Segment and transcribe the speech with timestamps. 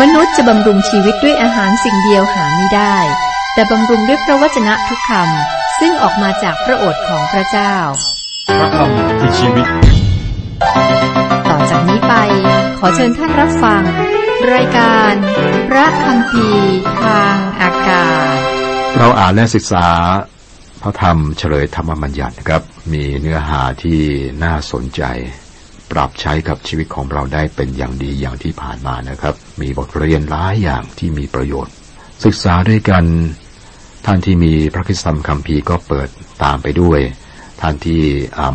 [0.00, 2.96] มนุษย์จะบำรุงชีวิตด้วยอาหารสิ่งเดียวหาไม่ได้
[3.54, 7.74] แต่บำรุงด้วยพระวจนะทุกคำซึ่งออกมาจากพระโอษฐ์ของพระเจ้า
[8.58, 9.66] พระคำคือชีวิต
[11.48, 12.14] ต่อจากนี้ไป
[12.78, 13.82] ขอเชิญท่านรับฟัง
[14.54, 15.12] รายการ
[15.68, 16.48] พระคำพี
[17.02, 18.36] ทางอากาศ
[18.98, 19.86] เราอ่านและศึกษา
[20.82, 22.62] พระธรรมเฉลยธรรมบัญญัตินะครับ
[22.92, 24.00] มีเนื้อหาที่
[24.42, 25.02] น่าสนใจ
[25.92, 31.72] ปรับใช้กับชีวิตของเราได้เป็นอย่างดีอย่างที่ผ่านมานะครับ มีบทเรียนหลายอย่างที่มีประโยชน์
[32.24, 33.04] ศึกษาด้วยกัน
[34.06, 36.08] ท่านที่มีพระคิดธรรมคัมภีร์ก็เปิด
[36.42, 37.00] ตามไปด้วย
[37.60, 38.02] ท่านที่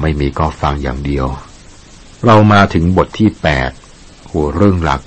[0.01, 1.27] ไม่มีก็ฟังอย่างเดียว
[2.25, 3.71] เรามาถึงบทที่แปด
[4.31, 5.01] หัวเรื่องหลัก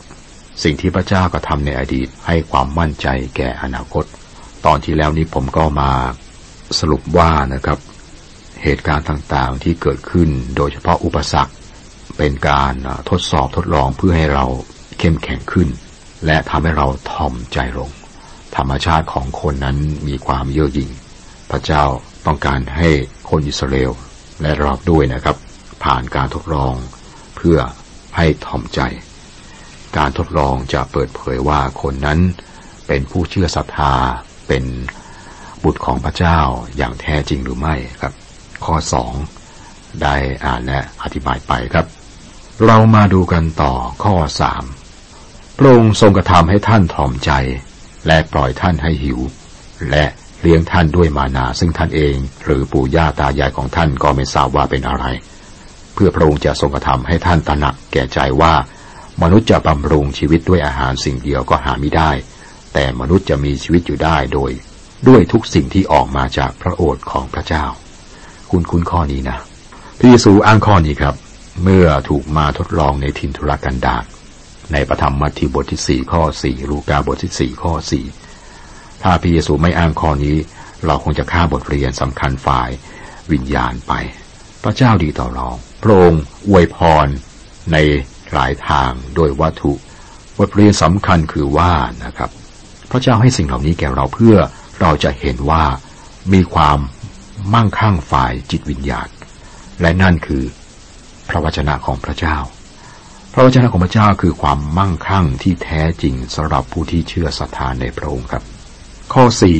[0.63, 3.07] สิ่งที่พระเจ้าก็ทำในอดีตให้ความมั่นใจ
[3.37, 4.05] แก่อนาคต
[4.67, 5.91] ตอนที่แล้วนี้ผมก็มา
[6.79, 7.79] สรุปว่านะครับ
[8.63, 11.53] เหตุการณ์ต่างๆที่เกิดขึ้นโดยเฉพาะอุปสรรค
[12.23, 12.75] เป็นการ
[13.11, 14.47] ทดสอบทดลองเพื่อให้เรา
[14.99, 15.69] เข้มแข็งขึ้น
[16.27, 17.91] และทำให้เราถ่อมใจลง
[18.57, 20.91] ธรรมชาติของคนนั้นมีความเย่อหยิ่ง
[21.51, 21.85] พระเจ้า
[22.27, 22.89] ต้องการให้
[23.31, 23.93] คนอิสราเอล
[24.43, 25.37] และเราด้วยนะครับ
[25.85, 26.75] ผ่านการทดลอง
[27.37, 27.59] เพื่อ
[28.17, 28.81] ให้ถ่อมใจ
[29.97, 32.19] การทดลองจะเปิดเผยว่าคนนั้น
[32.87, 33.95] เป็นผู้เชื่อศรัทธา
[34.49, 34.65] เป็น
[35.65, 36.39] บุตรของพระเจ้า
[36.77, 38.15] อย่างแท้จริงหรือไม่ครับ
[38.65, 39.13] ข้อสอง
[40.03, 40.15] ได้
[40.45, 41.89] อ่านและอธิบายไปครับ
[42.67, 43.73] เรามาดูกันต่อ
[44.05, 44.65] ข้อสาม
[45.59, 47.31] พระองค์ทรงกระทำให้ท่านถ่อมใจ
[48.07, 49.19] และปล่อยท่านให้หิว
[49.91, 50.05] และ
[50.41, 55.05] เลี้ยงท่านด้วยมานาซึ่งท่านเอง หรือปู่ย่าตายายของท่านก็ไม่ทราบว่าเป็นอะไร
[55.95, 58.55] เพื่อพระองค์จะทรงกระทำให้ท่านตระหนักแก่ใจว่า
[59.23, 62.11] มนุษย์จะบำรุงชีวิตด้วยอาหารสิ่งเดียวก็หาไม่ได้
[62.73, 64.51] แต่มนุษย์จะมีชีวิตอยู่ได้โดย
[65.09, 67.65] ด้วยทุกสิ่งที่ออกมาจากพระโอษฐ์ของพระเจ้า
[68.51, 69.39] คุณคุณข้อนี้นะ
[69.99, 71.17] พระเยซูอ้างข้อนี้ครับ
[71.63, 74.05] เมื่อถูกมาทดลองในทินทุรกันดาร
[74.73, 78.05] ในประธรรมมัทธิวบทที่สี่ข้อสี่ลูกาบทที่สี่ข้อสี่
[79.03, 80.37] ถ้าพระเยซูไม่อ้างข้อนี้
[80.87, 82.71] เราคงจะฆ่าบทเรียนสำคัญฝ่าย
[83.33, 83.93] วิญญาณไป
[84.63, 85.49] พระเจ้าดีต่อเรา
[85.83, 87.07] พระองค์อวยพร
[87.73, 87.77] ใน
[88.33, 89.73] หลายทางโดยวัตถุ
[90.39, 91.73] บทเรียนสำคัญคือว่า
[92.05, 92.31] นะครับ
[92.91, 94.37] พระเจ้าให้สิ่งเหล่านี้แก่เราเพื่อ
[94.81, 95.65] เราจะเห็นว่า
[96.33, 96.79] มีความ
[97.55, 99.09] มั่งคั่งฝ่ายจิตวิญญาณ
[99.81, 100.45] และนั่นคือ
[101.31, 102.37] พระวจนะของพระเจ้า
[103.33, 108.43] พระวจนะของพระเจ้าคือความมั่งคั่งที่แท้จริงสำหรับผู้ที่เชื่อศรัทธาในพระองค์ครับ
[109.13, 109.59] ข้อสี่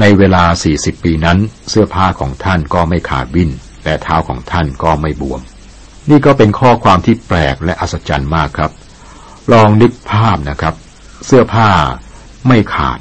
[0.00, 1.38] ในเวลาสี่สิบปีนั้น
[1.70, 3.50] เสื้อผ้าของท่านก็ไม่ขาดวิ่น
[3.84, 5.40] และเท้าของท่านก็ไม่บวม
[6.10, 8.72] นี่ก็เป็นข้อความที่แปลกและอัศจรรย์มากครับ
[9.52, 10.74] ลองนึกภาพนะครับ
[11.26, 11.68] เสื้อผ้า
[12.48, 12.98] ไม่ขาด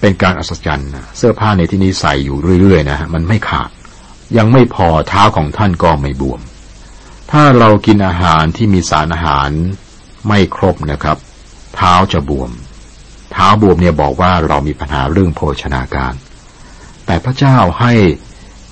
[0.00, 3.70] เป็นการอัศจรรย์เสื้อผ้าในที่นี้ใส่อยู่เรื่อยๆนะฮะมันไม่ขาด
[4.36, 6.40] ยังไม่พอเท้าของท่านก็ไม่บวม
[7.38, 9.50] ถ้าเรากินอาหารที่มีสารอาหาร
[10.28, 11.18] ไม่ครบนะครับ
[11.74, 12.50] เท้าจะบวม
[13.32, 16.14] เท้าบวมเนี่ยบอกว่าเรามีปัญหาเรื่องโภชนาการ
[17.06, 17.92] แต่พระเจ้าให้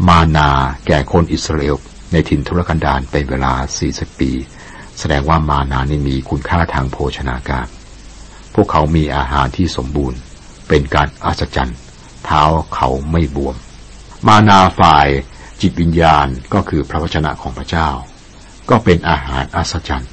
[0.08, 0.50] มานา
[0.86, 1.76] แก่คนอิสราเอล
[2.12, 3.52] ในถิ่นทุรกันดารเป็นเวลา
[3.88, 4.30] 40 ปี
[4.98, 7.66] แสดงว่ามานานี่มีคุณค่าทางโภชนาการ
[8.54, 10.18] พวกเขามีอาหารที่สมบูรณ์
[10.68, 11.78] เป็นการอัศจรรย์
[12.24, 12.42] เท้า
[12.74, 13.56] เขาไม่บวม
[14.26, 15.08] มานาฝ่าย
[15.60, 17.90] จิตวิญญาณก็คือพระวจนะของพระเจ้า
[18.70, 20.10] ก็เป็นอาหารอัศจรรย์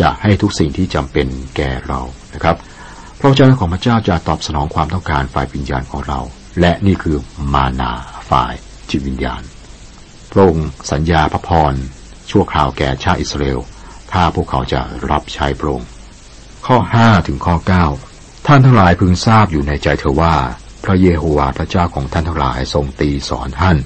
[0.00, 2.00] จะให้ทุกสิ่งที่จำเป็นแก่เรา
[2.34, 2.56] นะครับ
[3.18, 6.20] พระวจนะของพระเจ้าจะตอบสนองความต้องการฝ่ายวิญญาณของเรา
[6.60, 7.16] และนี่คือ
[7.52, 7.92] มานา
[8.30, 8.52] ฝ่าย
[8.90, 9.42] จิตวิญญาณ
[10.32, 11.74] พระองค์สัญญาพระพร
[12.30, 13.60] ชั่วคราวแก่ชาติอิสราเอล
[14.12, 14.80] ถ้าพวกเขาจะ
[15.10, 15.88] รับใช้พระองค์
[16.66, 17.56] ข้อ5ถึงข้อ
[18.00, 20.34] 9 ท่านทั้งหลายพึงทราบอยู่ในใจเธอว่า
[20.84, 23.76] พระเยโฮวาห์พระเจ้าของท่านทั้งหลายทรงตีสอนท่าน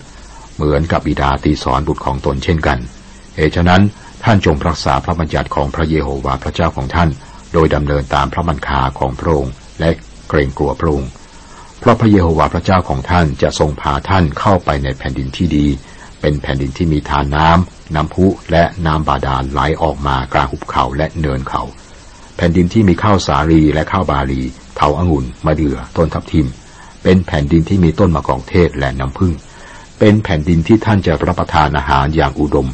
[0.55, 2.79] เหมือนกับบิดาตีสอนบุตรของตนเช่นกัน
[3.37, 3.83] เหตุฉะนั้น
[4.25, 7.09] ท่านจงรักษาพระบัญญัติของพระเยโฮวาห์พระเจ้าของท่าน
[7.53, 9.91] โดยดำเนินตามพระบัญชาของพระองค์และ
[10.29, 11.11] เกรงกลัวพระองค์
[11.81, 15.67] เพราะพระเยโฮวาห์พระเจ้าของท่านจะทรงพาท่านเข้าไปในแผ่นดินที่ดี
[16.21, 21.63] เป็นแผ่นดินที่มีทานน้ำน้ำพุและน้ำบาดาลไหลออกมากลางหุบเขาและเนินเขา
[22.37, 24.43] แผ่นดินที่มีข้าวสาลีและข้าวบาลี
[24.77, 26.49] เถาองุ่นมะเดื่อต้นทับทิม
[27.03, 29.33] เป็นแผ่นดินที่มีต้นมะกอกเทศและน้ำผึ้ง
[29.99, 32.69] เป็นแผ่นดินที่ท่านจะรับประทานอาหารอย่างอุดม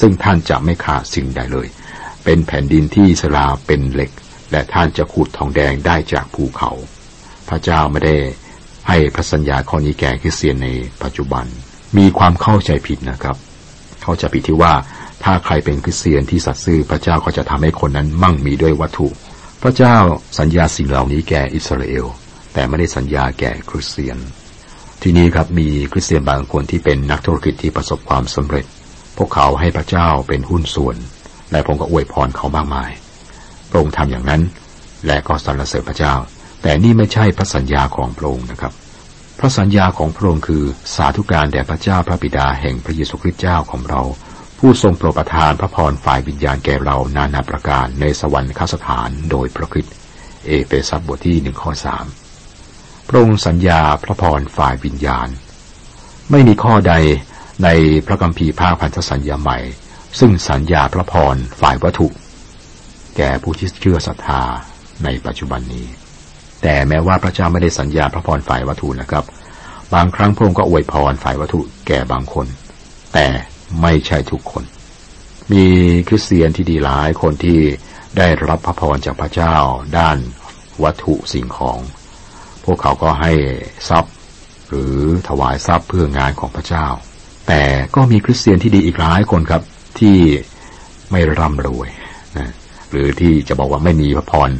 [0.00, 1.68] ซึ่งท่านจะไม่ขาดสิ่งใดเลย
[2.24, 4.10] เป็นแผ่นดินที่สลาเป็นเหล็ก
[4.52, 6.70] และท่านจะขูดทองแดงได้จากภูเขา
[7.48, 8.16] พระเจ้าไม่ได้
[8.88, 10.68] ให้พระสัญญาข้อนี้แก่คริสเตียนใน
[11.02, 11.44] ปัจจุบัน
[11.98, 13.36] มีความเข้าใจผิดนะครับ
[14.02, 14.74] เขาจะผิดที่ว่า
[15.24, 19.08] ถ้าใครเป็นคริสเตียนที่สัตย์ซื่อพระเจ้าก็จะทำให้คนนั้นมั่งมีด้วยวัตถุ
[19.62, 19.96] พระเจ้า
[20.38, 22.06] สัญญาสิ่งเหล่านี้แก่อิสราเอล
[22.52, 24.18] แต่ไม่ได้สัญญาแก่คริสเตียน
[25.02, 28.66] ทีนี้ครับมีคริสเตียนบางคนที่เป็นนักธุรกิจที่ประสบความสำเร็จ
[29.16, 30.96] พวกเขาให้พระเจ้าเป็นหุ้นส่วน
[31.52, 32.90] และผมก็อวยพรเขามากมาย
[33.70, 34.42] พระองค์ทำอย่างนั้น
[35.06, 36.14] และก็สรรเสริญพระเจ้า
[36.62, 38.72] แต่นี่ไม่ใช่พระสัญญาของพระองค์นะครับ
[39.38, 40.64] พระสัญญาของพระองค์คือ
[40.94, 44.02] สาธุการแด่พระเจ้าพระบิดาแห่งพระเยซูคริสต์เจ้าของเรา
[44.58, 49.94] ผู้ทรงโปรดประทานพระพรฝ่ายวิญญาณแก่เรานานาประการในสวรรคสถานโดยพระคริสต์
[50.46, 52.04] เอเฟซัสบทที่หนึ่งข้อสาม
[53.08, 55.28] พระองค์สัญญาพระพรฝ่ายวิญญาณ
[56.30, 56.94] ไม่มีข้อใด
[57.64, 57.68] ใน
[58.06, 59.58] พระคัมภีร์ภาคพันธสัญญาใหม่
[60.18, 62.08] ซึ่งสัญญาพระพรฝ่ายวัตถุ
[63.16, 64.42] แก่ผู้ที่เชื่อศรัทธา
[65.04, 65.86] ในปัจจุบันนี้
[66.62, 69.24] แต่แม้ว่าพระเจ้าไม่ได้สัญญาพระพรฝ่ายวัตถุนะครับ
[69.94, 72.46] บางครั้งพระองค์ก็อวยพรฝ่ายวัตถุแก่บางคน
[73.14, 73.26] แต่
[73.82, 74.64] ไม่ใช่ทุกคน
[75.52, 75.66] มี
[76.08, 77.60] คริสเตียนที่ดีหลายคนที่
[78.18, 79.56] ได้รับพระพรจากพระเจ้า
[79.98, 80.18] ด้าน
[80.84, 81.78] วัตถุสิ่งของ
[82.64, 83.32] พวกเขาก็ให้
[83.88, 84.14] ทรัพย์
[84.68, 84.96] หรือ
[85.28, 86.86] ถวายทรัพย์เพื่องานของพระเจ้า
[87.46, 87.62] แต่
[87.94, 89.62] ก็มีคริสเตียนที่ดีอีกหลายคนครับ
[89.98, 90.16] ที่
[91.10, 91.88] ไม่ร่ำรวย
[92.38, 92.52] นะ
[92.90, 94.50] หรือที่จะบอกว่าไม่มีพระพร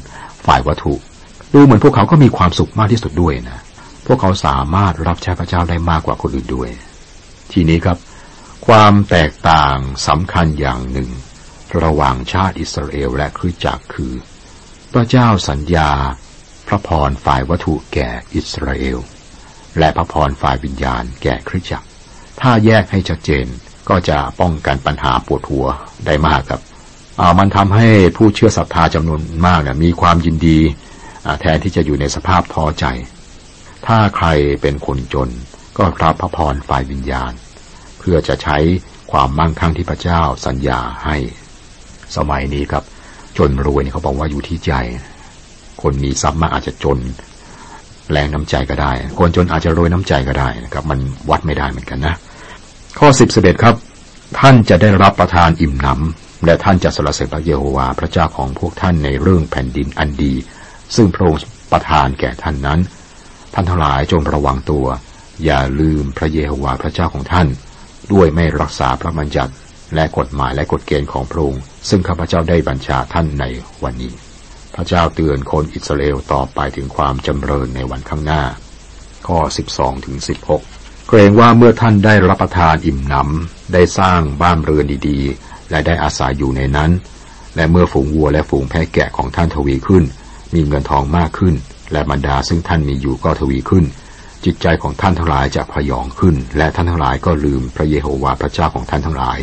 [0.46, 0.94] ฝ่ายวัตถุ
[1.52, 3.58] ดูเหมือนพวกเขาก็มีความสุขมากที่สุดด้วยนะ
[4.06, 6.68] พวกเขาสามารถรับใช้พระเจ้าได้มากกว่าคนอื่นด้วย
[7.52, 7.98] ทีนี้ครับ
[8.66, 9.76] ความแตกต่าง
[10.08, 11.10] สำคัญอย่างหนึ่ง
[11.82, 14.14] ระหว่างชาติอิสราเอลและคริสตจักรคือ
[14.92, 15.90] พระเจ้าสัญญา
[16.68, 18.98] พระพรฝ่ายวัตถุแก่อิสราเอล
[19.78, 21.86] และพระพรฝ่ายวิญญาณแก่คริสตจักร
[22.40, 23.46] ถ้าแยกให้ชัดเจน
[23.88, 25.66] ก็จะป้องกันปัญหาปวดหัว
[26.06, 26.60] ได้มากครับ
[27.38, 30.58] มันทำให้ผู้เชื่อศรัทธาจำนวนมากเนี่ยมีความยินดี
[31.40, 32.84] แทนที่จะอยู่ในสภาพท้อใจ
[33.86, 34.26] ถ้าใคร
[34.62, 35.28] เป็นคนจน
[35.78, 37.32] ก็รับพระพรฝ่ายวิญญาณ
[37.98, 38.58] เพื่อจะใช้
[39.12, 41.16] ความมั่งคั่งที่พระเจ้าสัญญาให้
[42.16, 42.84] สมัยนี้ครับ
[43.38, 44.72] จนรวยเนี่ยเขาบอกว่าอยู่ที่ใจ
[45.82, 46.98] คนมีทรัพย์มากอาจจะจน
[48.12, 50.98] แรงน้ำใจก็ได้ คนจนอาจจะรวยน้ำใจก็ได้นะครับ มัน
[51.30, 52.14] วัดไม่ได้เหมือนกันนะ
[52.98, 53.74] ข้อสิบสิบเอ็ดครับ
[54.38, 60.34] ท่านจะได้รับประทานอิ่มหนำและท่านจะสรรเสริญพระเยโฮวาห์พระเจ้าของพวกท่านในเรื่องแผ่นดินอันดี
[60.96, 61.40] ซึ่งพระองค์
[61.72, 62.80] ประทานแก่ท่านนั้น
[63.54, 64.86] ท่านทั้งหลายจงระวังตัว
[65.44, 67.48] อย่าลืมพระเยโฮวาห์พระเจ้าของท่าน
[68.12, 69.52] ด้วยไม่รักษาพระบัญญัติ
[69.94, 73.44] และกฎหมายและกฎเกณฑ์ของพระองค์ซึ่งข้าพเจ้าได้บัญชาท่านใน
[73.84, 74.12] วันนี้
[74.74, 78.42] พระเจ้าเตือนคนอิสราเอลต่อไปถึงความจำเริญในวันข้างหน้า
[79.26, 79.38] ข้อ
[79.74, 80.16] 12ถึง
[80.62, 86.90] 16 เกรงว่าเมื่อท่านได้รับประทานอิ่มหนำได้สร้างบ้านเรือนดีๆ และได้อาศัยอยู่ในนั้น
[87.56, 90.04] และเมื่อฝูงวัวและฝูงแพะแกะของท่านทวีขึ้น
[90.54, 91.54] มีเงินทองมากขึ้น
[91.92, 93.84] และบรรดาซึ่งท่านมีอยู่ก็ทวีขึ้น
[94.44, 99.38] จิตใจของท่านทั้งหลายจะพยองขึ้น และท่านทั้งหลายก็ลืมพระเยโฮวาห์พระเจ้าของท่านทั้งหลาย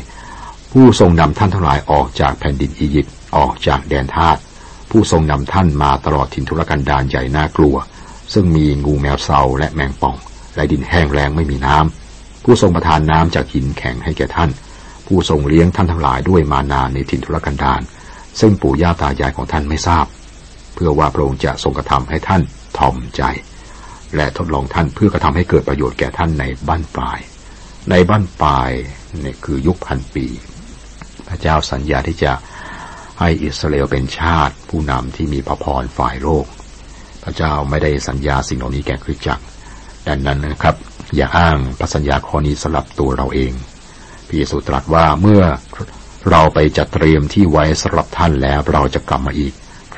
[0.72, 4.38] ผู้ทรงนำท่านทั้งหลายออกจากแผ่นดินอียิปต์ออกจากแดนทาส
[4.90, 7.76] ผู้ทรงนำท่านมาตลอดถิ่นทุรกันดารใหญ่น่ากลัว
[8.34, 10.16] ซึ่งมีงูแมวเซาและแมงป่อง
[10.56, 14.50] และดินแห้งแรงไม่มีน้ำผู้ทรงประทานน้ำจากหินแข็งให้แก่ท่าน
[15.08, 17.82] ผู้ทรงเลี้ยงท่านทั้งหลายด้วยมานาในถิ่นทุรกันดาร
[18.40, 20.06] ซึ่งปู่ย่าตายายของท่านไม่ทราบ
[20.74, 22.42] เพื่อว่าพระองค์จะทรงกระทำให้ท่าน
[22.78, 23.22] ทอมใจ
[24.16, 27.20] และทดลองท่านเพื่อกระทำให้เกิดประโยชน์แก่ท่านในบ้านปลาย
[27.90, 28.72] ในบ้านปลาย
[29.22, 30.26] เนี่ยคือยุคพันปี
[31.28, 32.32] พระเจ้าสัญญาที่จะ
[33.20, 36.46] ให้อิสราเอลเป็นชาติผู้นำที่มีพระพรฝ่ายโลก
[37.24, 39.44] พระเจ้าไม่ได้สัญญาสิ่งเหล่านี้แก่คริสตจักร
[40.08, 40.76] ดังนั้นนะครับ
[41.16, 43.54] อย่าอ้างพระสัญญาข้อนี้สำหรับตัวเราเอง
[44.28, 45.44] พระเยซูตรัสว่าเมื่อ
[46.30, 49.54] เราไปจัดเตรียมที่ไว้สำหรับท่านแล้วเราจะกลับมาอีก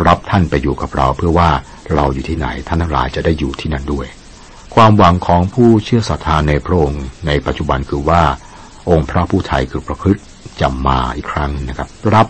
[0.08, 1.50] รับท่านไปอยู่กับเราเพื่อว่า
[1.94, 4.08] เราอยู่ที่ไหนท่านทั้งหลายจะได้อยู่ที่นั่นด้วย
[4.75, 8.24] ความหวังของผู้เชื่อศรัทธาในพระองค์ในปัจจุบันคือว่า
[8.90, 10.25] องค์พระผู้ไทยคือพระคริสต์
[10.62, 12.28] จะมาอีกครั้งนะครับ รับ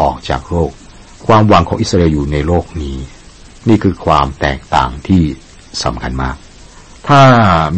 [0.00, 0.72] ออกจากโลก
[1.26, 2.96] ความหวังของอิสราเอลอยู่ในโลกนี้
[3.68, 5.22] นี่คือความแตกต่างที่
[5.84, 6.36] สำคัญมาก
[7.08, 7.22] ถ้า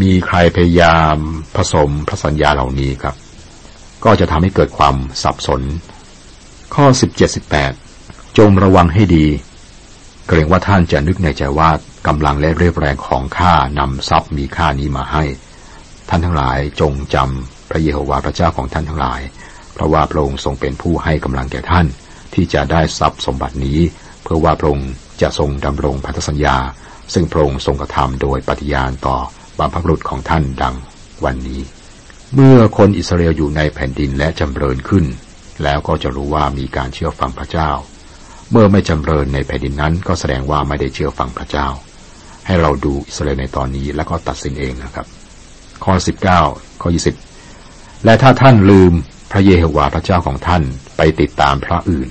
[0.02, 1.16] มีใครพยายาม
[1.56, 3.14] ผสมพระสัญญาเหล่านี้ครับ
[4.04, 5.62] ก็จะทำให้เกิดความสับสน
[6.74, 6.86] ข้อ
[7.62, 9.26] 17-18 จงระวังให้ดี
[10.28, 11.70] เกรงว่าท่านจะนึกในใจว่า
[12.06, 15.24] กำลังและเรียบแรงของข้านำทรัพย์มีค่านี้มาให้
[16.08, 19.20] ท่านทั้งหลายจงจำพระเยโฮวาห์พระเจ้าของท่านทั้งหลาย
[19.72, 21.86] เพราะว่าพระองค์ทรงเป็นผู้ให้กำลังแก่ท่าน
[22.36, 23.78] ที่จะได้ทรัพย์สมบัตินี้
[24.22, 24.90] เพื่อว่าพระองค์
[25.22, 26.56] จะทรงดำรงพันธสัญญา
[27.14, 29.16] ซึ่งพระองค์ทรงกระทำโดยปฏิญาณต่อ
[29.58, 30.74] บรรพบุรุษของท่านดัง
[31.24, 31.60] วันนี้
[32.34, 35.04] เมื่อคนอิสราเอลอยู่ในแผ่นดินและจำเริญขึ้น
[35.62, 37.70] แล้วก็จะรู้ว่ามีการเชื่อฟังพระเจ้า
[38.50, 41.68] เมื่อไม่จำเริญในแผ่นดินนั้นก็แสดงว่าไม่ได้เชื่อฟังพระเจ้า
[42.46, 45.06] ให้เราดูอิสราเอลในตอนนี้แล้วก็ตัดสินเองนะครับ
[45.84, 45.94] ข้อ
[46.38, 46.88] 19ข้อ
[47.46, 48.92] 20และถ้าท่านลืม
[49.32, 50.62] พระเยโฮวาห์พระเจ้าของท่าน
[50.96, 52.08] ไปติดตามพระอื่น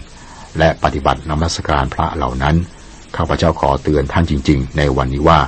[0.60, 2.56] และปฏิบัตินมัสการพระเหล่านั้น
[3.16, 5.40] ข้าพเจ้าขอเตือนท่านจริง ๆ ในวันนี้ว่า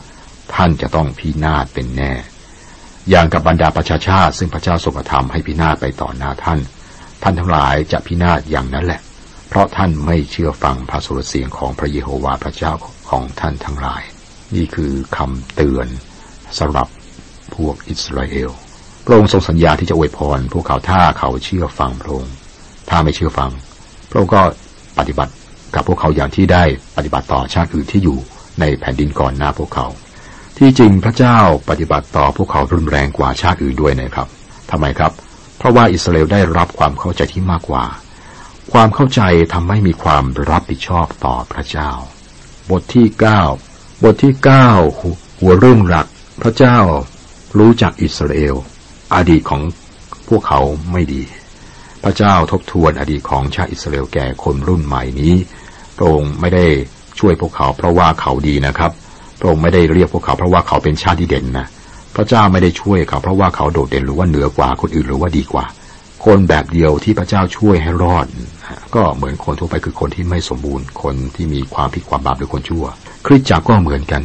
[0.56, 2.12] ท่านจะต้องพินาศเป็นแน่
[3.10, 6.60] อย่างกับบรรดาประชาชาติ ซึ่งพระเจ้าทรงกระทำให้พินาศไปต่อหน้าท่าน
[7.24, 9.02] ท่านทั้งหลายจะพินาศอย่างนั้นแหละ
[9.50, 12.74] เพราะท่านไม่เชื่อฟังพระสุรเสียงของพระเยโฮวาห์พระเจ้า
[13.10, 14.04] ของท่านทั้งหลาย
[14.56, 15.88] นี่คือคำเตือน
[16.60, 16.88] สำหรับ
[17.56, 18.50] พวกอิสราเอล
[19.06, 22.34] พระองค์ทรงสัญญาที่จะอวยพรพวกเขาถ้าเขาเชื่อฟังพระองค์
[22.90, 23.52] ถ้าไม่เชื่อฟัง
[24.10, 24.42] พระองค์ก็
[25.00, 25.34] ปฏิบัติ
[25.76, 26.64] กับพวกเขาอย่างที่ได้
[26.98, 28.18] ปฏิบัติต่อชาติอื่นที่อยู่
[28.60, 29.88] ในแผ่นดินก่อนหน้าพวกเขา
[30.58, 31.40] ที่จริงพระเจ้า
[31.70, 34.28] ปฏิบัติต่อพวกเขารุนแรงกว่าชาติอื่นด้วยนะครับ
[34.72, 35.12] ทำไมครับ
[35.58, 37.86] เพราะว่าอิสราเอลได้รับความเข้าใจที่มากกว่า
[38.74, 39.22] ความเข้าใจ
[39.54, 41.92] ทำให้มีความรับผิดชอบต่อพระเจ้า
[42.72, 43.42] บทที่เก้า
[44.04, 44.70] บทที่เก้า
[45.40, 46.08] หัวเรื่องหลัก
[46.42, 46.78] พระเจ้า
[47.58, 48.56] รู้จักอิสราเอล
[49.16, 49.62] อดีตของ
[50.28, 50.60] พวกเขา
[50.92, 51.24] ไม่ดี
[52.04, 55.36] พระเจ้าทบทวนอดีตของชาติอิสราเอลแก่คนรุ่นใหม่นี้
[55.98, 56.66] พระองค์ไม่ได้
[57.20, 58.92] ช่วยพวกเขาเพราะว่าเขาดีนะครับ
[59.40, 61.68] พระองค์ไม่ได้เรียกพวกเขาเพราะว่าเขาเป็นชาติที่เด่นนะ
[62.16, 65.66] พระเจ้าไม่ได้ช่วยเขาเพราะว่าเขาโดดเด่นหรือว่าเหนือกว่าคนอื่นหรือว่าดีกว่า
[66.26, 68.26] คนแบบเดียวที่พระเจ้าช่วยให้รอด
[68.96, 72.86] ก็เหมือนคนทั่วไปคือคนที่ไม่สมบูรณ์ คนที่มีความผิดความบาปหรือคนชั่ว
[73.26, 74.22] คริสตจักรก็เหมือนกัน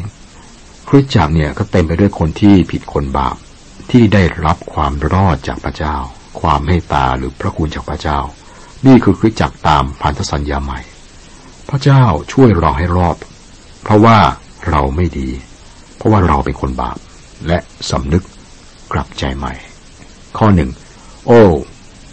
[0.89, 3.37] คริสตจักรเนี่ยก็เต็มไปด้วยคนที่ผิดคนบาป
[3.91, 5.97] ที่ได้รับความรอดจากพระเจ้า
[6.41, 8.19] ความเมตตาหรือพระคุณจากพระเจ้า
[8.87, 10.81] นี่คือคริสจักรตามพันธสัญญาใหม่
[11.69, 13.17] พระเจ้าช่วยเราให้รอด
[13.83, 14.19] เพราะว่า
[14.69, 15.31] เราไม่ดี
[15.97, 16.99] เพราะว่าเราเป็นคนบาป
[17.47, 17.59] และ
[17.91, 18.25] สำนึก
[18.93, 19.55] กลับใจใหม่
[20.39, 20.71] ข้อหนึ่ง
[21.27, 21.41] โอ้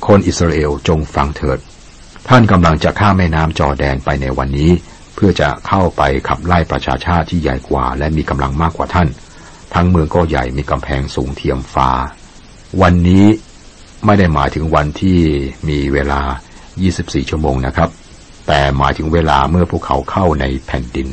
[0.08, 1.60] คนอิสราเอลจงฟังเถิด
[2.28, 4.72] ท่านกำลังจะข้ามแม่น้ำจอแดนไปในวันนี้
[5.16, 9.08] เพื่อจะเข้าไปขับไล่ประชาชาติที่ใหญ่กว่า และมีกำลังมากกว่าท่าน
[9.74, 11.90] ทั้งเมืองก็ใหญ่มีกำแพงสูงเทียมฟ้า
[12.82, 13.26] วันนี้
[14.06, 15.20] ไม่ได้หมายถึงวันที่
[15.70, 16.22] มีเวลา
[16.76, 17.90] 24 ชั่วโมงนะครับ
[18.48, 21.08] แต่หมายถึงเวลาเมื่อพวกเขาเข้าในแผ่นดิน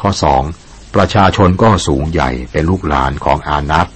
[0.00, 0.42] ข้อสอง
[0.94, 3.88] ประชาชนก็สูงใหญ่เป็นลูกหลานของอานัต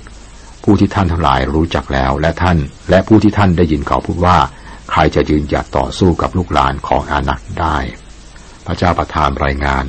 [0.64, 2.58] ผู้ที่ท่านทั้งหลายรู้จักแล้วและท่าน
[2.90, 4.38] และผู้ที่ท่านได้ยินเขาพูดว่า
[4.90, 7.76] ใครจะยืนหยัดต่อสู้กับลูกหลานของอานัตได้
[8.66, 9.84] พระเจ้าประทานรายงาน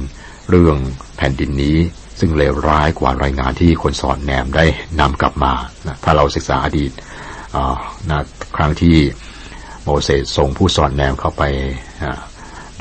[0.49, 0.77] เรื่อง
[1.17, 1.77] แผ่นดินนี้
[2.19, 4.65] ซึ่งเลวร้ายกว่ารายงานที่คนสอนแนมได้
[4.99, 5.53] นำกลับมา
[6.03, 6.91] ถ้าเราศึกษาอดีต
[8.09, 8.19] นะ
[8.55, 8.95] ครั้งที่
[9.83, 11.43] โมเสสส่งผู้สอนแนมเข้าไป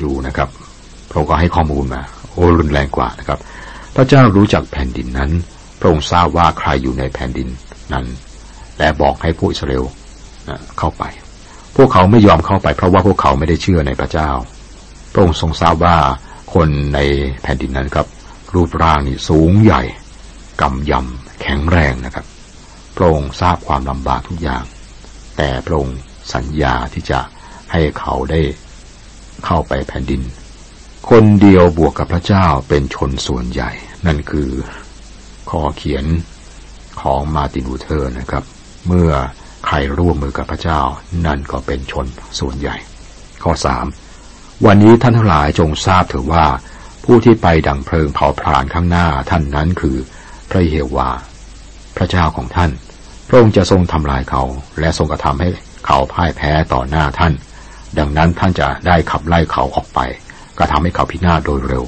[0.01, 0.49] ดูนะครับ
[1.09, 3.39] พระองค์ก็ให้ข้อมูลมาโอ้รุนแรงกว่านะครับ
[3.95, 5.31] พระเจ้ารู้จักแผ่นดินนั้น
[5.79, 7.47] พระองค์ทราบว่าใครอยู่ในแผ่นดิน
[7.93, 8.05] นั้น
[8.77, 9.85] และบอกให้ผู้อิสราเอล
[10.79, 11.03] เข้าไป
[11.75, 14.29] พวกเขาไม่ยอมเข้าไป เพราะว่าพวกเขาไม่ได้เชื่อในพระเจ้า
[15.11, 15.97] พระองค์ทรงทราบว่า
[16.53, 16.99] คนใน
[17.43, 18.07] แผ่นดินนั้นครับ
[18.55, 19.81] รูปร่างนี่สูงใหญ่
[20.61, 22.25] กำยำแข็งแรงนะครับ
[23.01, 24.63] ระองค์ทราบความลำบากทุกอย่าง
[25.37, 25.97] แต่พระองค์
[26.33, 27.19] สัญญาที่จะ
[27.71, 28.41] ให้เขาได้
[29.45, 30.21] เข้าไปแผ่นดิน
[31.09, 33.71] คนเดียวบวกกับพระเจ้าเป็นชนส่วนใหญ่
[34.05, 34.49] นั่นคือ
[35.49, 36.05] ข้อเขียน
[37.01, 38.43] ของมาตินูเทอร์นะครับ
[38.87, 39.11] เมื่อ
[39.65, 40.81] ใครร่วมมือกับพระเจ้า
[41.25, 42.07] นั่นก็เป็นชน
[42.39, 42.75] ส่วนใหญ่
[43.43, 43.85] ข้อสาม
[44.65, 46.45] วันนี้ท่านทั้งหลายจงทราบเถอะว่า
[47.03, 49.97] ผู้ที่ไปดังเพลิงเผาผลาญข้างหน้าท่านนั้นคือ
[50.49, 51.09] พระเยวา
[51.97, 52.71] พระเจ้าของท่าน
[53.31, 54.43] พระองค์จะทรงทำลายเขา
[54.79, 55.49] และทรงกระทำให้
[55.85, 57.33] เขาพ่ายแพ้ต่อหน้าท่าน
[57.97, 59.99] ดังนั้นท่านจะได้ขับไล่เขาออกไป
[60.57, 61.85] กระทำให้เขาพินาศโดยเร็ว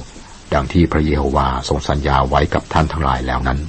[0.53, 3.60] ดังที่พระเยโฮวาทรงสัญญาไว้กับท่านทั้งหลายแล้วนั้น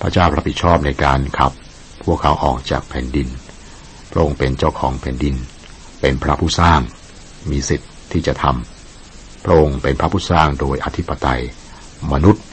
[0.00, 1.52] พระเจ้ารับผิดชอบในการขับ
[2.04, 3.28] พวกเขาออกจากแผ่นดิน
[4.10, 5.36] พระองค์เป็นเจ้าของแผ่นดิน
[6.00, 6.80] เป็นพระผู้สร้าง
[7.50, 11.42] มีสิทธิ์ที่จะทำพระองค์เป็นพระผู้สร้างโดยอธิปไตย
[12.12, 12.44] มนุษย์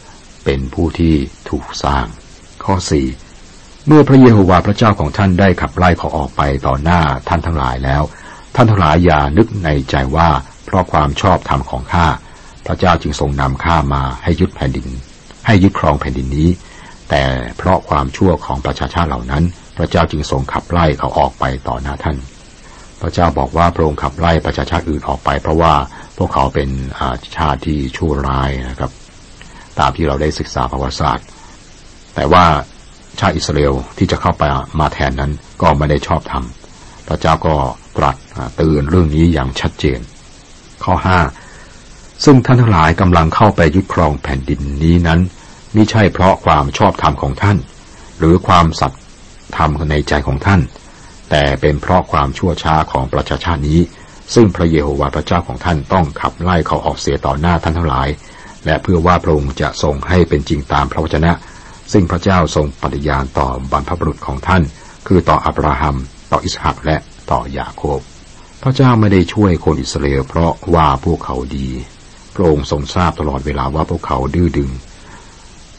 [0.46, 1.16] เป็นผู้ที่
[1.50, 2.06] ถูกสร้าง
[2.64, 3.08] ข้อสี่
[3.88, 8.04] เมื่อพระเยโฮวาห์พระเจ้าของท่านได้ขับไล่เขาออกไปต่อหน้าท่านทั้งหลายแล้ว
[8.56, 10.30] ท่านทั้งหลายอย่านึกในใจว่า
[10.66, 12.08] เพราะความชอบธรรมของข้า
[12.66, 14.88] พระเจ้าจึงทรงนำข้ามาให้ยึดแผ่นดิน
[15.46, 16.50] ให้ยึดครองแผ่นดินนี้
[17.10, 17.24] แต่
[17.58, 19.44] เพราะความชั่วของประชาชาติเหล่านั้น
[19.78, 22.18] พระเจ้าจึงทรงขับไล่เขาออกไปต่อหน้าท่าน
[23.02, 25.74] พระเจ้าบอกว่าพระองค์ขับไล่ประชาชาติอื่นออกไป เพราะว่า
[26.18, 26.70] พวกเขาเป็น
[27.38, 28.92] ชาติที่ชั่วร้ายนะครับ
[29.80, 31.26] ตามที่เราได้ศึกษาประวัติศาสตร์
[32.16, 32.46] แต่ว่า
[33.20, 34.44] ชาติอิสราเอลที่จะเข้าไป
[34.80, 37.56] มาแทนนั้นก็ไม่ได้ชอบทำพระเจ้าก็
[37.98, 38.16] ตรัส
[38.56, 40.00] เตือนเรื่องนี้อย่างชัดเจน
[40.84, 41.20] ข้อห้า
[42.26, 45.20] ซึ่งท่านทั้งหลายกำลังเข้าไปยึดครองแผ่นดินนี้นั้น
[45.74, 47.58] ไม่ใช่เพราะความชอบธรรมของท่าน
[48.20, 49.02] หรือความสัตย์
[49.58, 50.62] ธรรมในใจของท่าน
[51.32, 53.80] แต่เป็นเพราะความชั่วช้าของประชาชาตินี้
[54.34, 58.08] ซึ่งพระเยโฮวาห์พระเจ้าของท่านต้องขับไล่เขาออกเสียต่อหน้าท่านทั้งหลาย
[58.66, 61.32] และเพื่อว่าพระองค์จะทรงให้เป็นจริงตามพระวจนะ
[61.94, 64.64] ซึ่งพระเจ้าทรงปฏิญาณต่อบรรพบุรุษของท่าน
[65.08, 65.96] คือต่ออับราฮัม
[66.32, 66.98] ต่ออิสหักและ
[67.32, 68.00] ต่อยาโคบ
[68.64, 71.68] พระเจ้าไม่ได้ช่วยคนอิสราเอลเพราะว่าพวกเขาดี
[72.36, 74.72] พระองค์ทรงทราบตลอดเวลาว่าพวกเขาดื้อดึง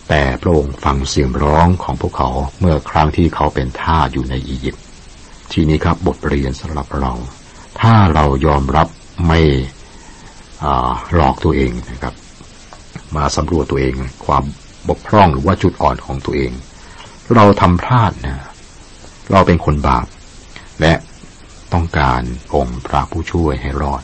[0.08, 2.30] แต่พระองค์ฟังเสียงร้องของพวกเขา
[2.60, 4.82] เมื่อครั้งที่เขาเป็นทาสอยู่ในอียิปต์
[5.52, 7.12] ทีนี้ครับบทเรียนสำหรับเรา
[7.80, 8.88] ถ้าเรายอมรับ
[9.26, 9.40] ไม่
[11.14, 12.14] หลอกตัวเองนะครับ
[13.16, 13.94] มาสำรวจตัวเอง
[14.26, 14.44] ความ
[14.88, 16.52] บกพร่องหรือว่าจุดอ่อนของตัวเอง
[17.34, 18.36] เราทำพลาดนะ
[19.32, 20.06] เราเป็นคนบาป
[20.80, 20.92] และ
[21.72, 22.22] ต้องการ
[22.54, 24.02] องค์พระผู้ช่วยให้รอด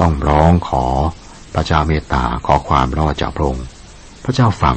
[0.00, 0.84] ต้องร้องขอ
[1.54, 3.66] พระเจ้าเมตตาขอความรอดจากพระองค์
[4.24, 4.76] พระเจ้าฟัง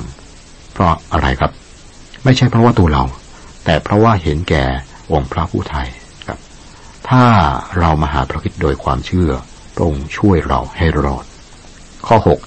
[0.73, 1.51] เพราะอะไรครับ
[2.23, 3.03] ไม่ใช่เพราะว่าตัวเรา
[3.65, 4.65] แต่เพราะว่าเห็นแก่
[5.11, 5.87] องค์พระผู้ไทย
[6.27, 6.39] ครับ
[7.09, 7.23] ถ้า
[7.79, 9.31] เรามาหาพระคิดโดยความเชื่อ
[9.75, 11.25] พระองค์ช่วยเราให้รอด
[12.07, 12.39] ข้อหก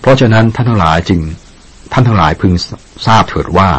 [0.00, 1.20] เพราะฉะนั้นท่านทั้งหลายจึง
[1.92, 2.52] ท่านทั้งหลายพึง
[3.06, 3.70] ทราบเถิดว่า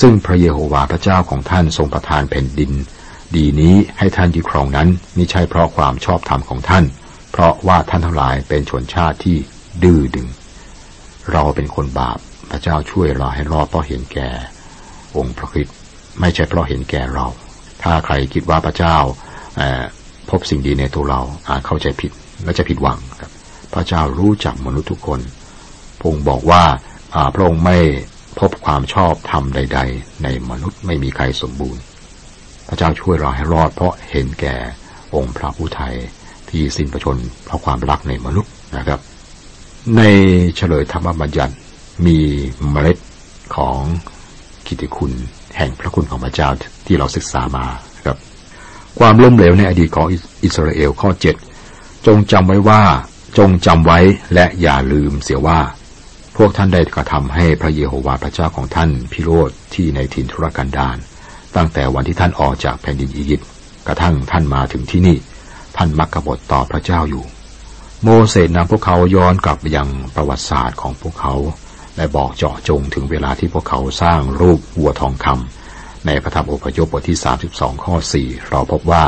[0.00, 2.72] ซึ่งพระเยโฮวาห์พระเจ้าของท่านทรงประทานแผ่นดิน
[3.36, 6.84] ดีนี้ให้ท่านยึดครองนั้นมิใช่เพราะความชอบธรรมของท่าน
[7.32, 9.36] เพราะว่าท่านทั้งหลายเป็นชนชาติที่
[9.82, 10.28] ดื้อดึง
[11.32, 12.18] เราเป็นคนบาป
[12.50, 14.28] พระเจ้าช่วยเราให้รอดเพราะเห็นแก่
[15.16, 15.68] องค์พระคิด
[16.20, 17.26] ไม่ใช่เพราะเห็นแก่เรา
[17.82, 18.96] ถ้าใครคิดว่าพระเจ้า
[20.30, 22.12] พบสิ่งดีในตัวเราอาจเข้าใจผิด
[22.44, 23.30] และจะผิดหวังครับ
[23.74, 25.20] พระเจ้ารู้จักมนุษย์ทุกคน
[26.00, 26.64] พงค์บอกว่า
[27.34, 27.78] พระองค์ไม่
[28.38, 31.82] พบความชอบธรรมใด ๆ ในมนุษย์ไม่มีใครสมบูรณ์
[32.68, 34.56] พระเจ้าช่วยเราให้รอดเพราะเห็นแก่
[35.14, 35.94] องค์พระผู้ไทย
[36.50, 39.00] ที่สิ้นประชนเพราะความรักในมนุษย์นะครับ
[39.96, 40.02] ใน
[40.56, 41.54] เฉลยธรรมบัญญัติ
[42.06, 42.18] มี
[42.70, 42.98] เมล็ด
[43.56, 43.78] ของ
[44.66, 45.12] กิติคุณ
[45.56, 46.48] แห่งพระคุณของพระเจ้า
[46.86, 47.66] ที่เราศึกษามา
[48.06, 48.18] ครับ
[48.98, 50.06] ความล้มเหลวในอดีตของ
[50.44, 51.36] อิสราเอลข้อเจ็ด
[52.06, 52.82] จงจำไว้ว่า
[53.38, 53.98] จงจำไว้
[54.34, 55.60] และอย่าลืมเสียว่า
[56.42, 60.96] วกท่านได้กระทำให้พระเยโฮวาห์พระเจ้าของท่านพิโรธที่ในถิ่นทุรกันดาร
[61.56, 63.48] ตั้งแต่วันที่ท่านออกจากแผ่นดินอียิปต์
[63.86, 65.16] กระทั่งท่านมาถึงที่นี่
[65.76, 67.24] ท่านมักกบฏต่อพระเจ้าอยู่
[68.02, 71.34] โมเสสนำพวกเขาย้อนกลับไปยังประวัติศาสตร์ของพวกเขา
[71.96, 77.18] และบอกเจาะจงถึงเวลาที่พวกเขาสร้างรูปวัวทองคำในพระธรรมอพยพบทที่
[77.50, 79.04] 32 ข้อ 4 เราพบว่า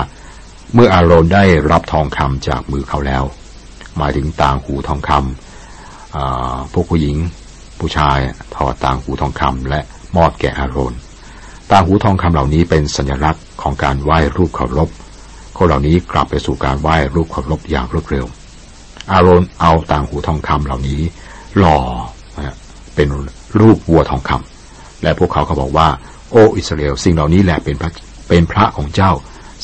[0.74, 3.24] เมื่ออาโรนได้รับทองคำจากมือเขาแล้ว
[3.96, 5.43] หมายถึงต่างหูทองคำ
[6.72, 7.16] พวกผู้หญิง
[7.78, 8.18] ผู้ชาย
[8.56, 9.80] ถอดต่างหูทองคำและ
[10.16, 10.94] มอบแก่อาโรน
[11.70, 14.88] ต่างหูทองคำเหล่านี้เป็นสัญลักษณ์ของการไหว้รูปเคารพ
[15.58, 18.26] คนเหล่านี้กลับไปสู่การไหว้รูปเคารพอย่างรวดเร็ว
[19.10, 21.00] อาโรนเอาต่างหูทองคำเหล่านี้
[21.58, 21.78] หล่อ
[22.94, 23.08] เป็น
[23.60, 25.88] รูปวัวทองคำและพวกเขาก็บอกว่า
[26.30, 27.90] โอ้อิสราเอลสิ่งเหล่านี้แหละเป็นพระ
[28.28, 29.12] เป็นพระของเจ้า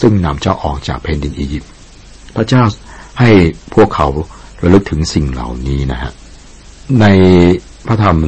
[0.00, 1.70] ซึ่งนำเจ้าออกจากแผ่นดินอียิปต์
[2.36, 2.62] พระเจ้า
[3.20, 3.30] ให้
[3.74, 4.08] พวกเขา
[4.62, 6.12] ระลึกถึงสิ่งเหล่านี้นะฮะ
[6.98, 7.07] ใน
[7.87, 8.18] พระธรรม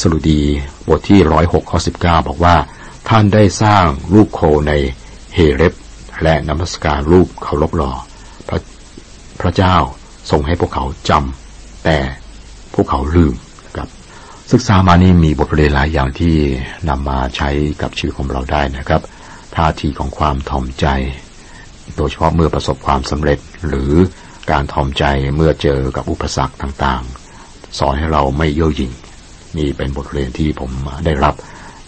[0.00, 0.42] สรุดี
[0.88, 2.56] บทที่ร้อยหกข้อสิบเก้าบอกว่า
[3.08, 3.84] ท่านได้สร้าง
[4.14, 4.72] รูปโคใน
[5.34, 5.74] เฮเรบ
[6.22, 7.92] และนมัสการรูปเคารพหล่อ
[8.48, 8.58] พระ
[9.40, 9.76] พระเจ้า
[10.30, 11.98] ทรงให้พวกเขาจำแต่
[12.74, 13.34] พวกเขาลืม
[13.76, 13.88] ครับ
[14.52, 16.34] ศึกษามานี่มีบทเรียนหลายอย่างที่
[16.88, 17.50] นำมาใช้
[17.82, 19.02] กับชีวิตของเราได้นะครับ
[19.56, 20.86] ท่าทีของความถ่อมใจ
[21.96, 23.92] โดยเฉพาะเมื่อประสบความสำเร็จหรือ
[24.50, 25.04] การถ่อมใจ
[25.36, 27.04] เมื่อเจอกับอุปสรรคต่าง
[27.78, 28.92] สอนให้เราไม่เย่อหยิ่ง
[29.56, 30.70] นี่เป็นบทเรียนที่ผม
[31.04, 31.34] ได้รับ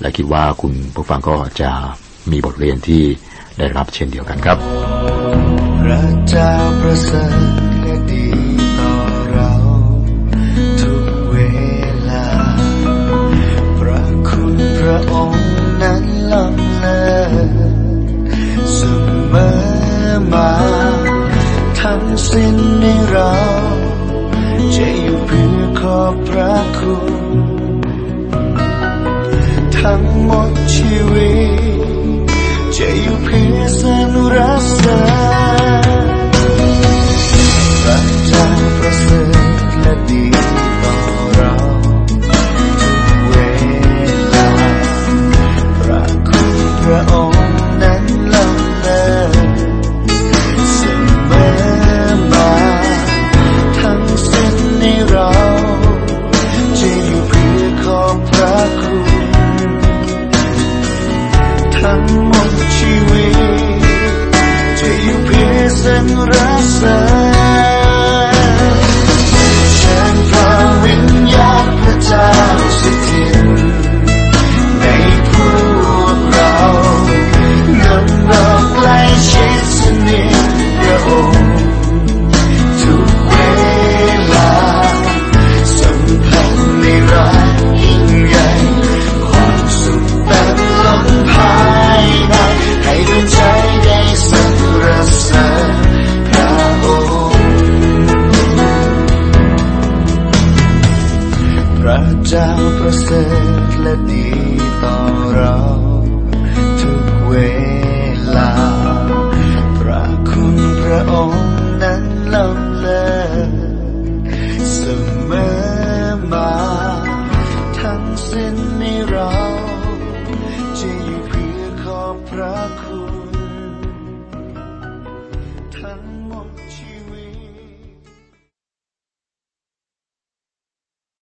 [0.00, 1.70] และคิดว่าคุณผู้ฟังก็จะ
[2.30, 3.02] มีบทเรียนที่
[3.58, 4.58] ได้รับเช่นเดียวกันครับ
[5.82, 7.32] พระเจ้าประเสริฐ
[7.82, 8.26] และดี
[8.78, 8.92] ต่อ
[9.32, 9.52] เรา
[14.92, 15.21] ระองค์